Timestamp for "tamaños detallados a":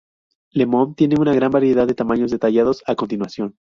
1.93-2.95